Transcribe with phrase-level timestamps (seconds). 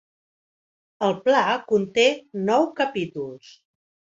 [1.09, 1.43] El Pla
[1.73, 2.07] conté
[2.49, 3.53] nou capítols.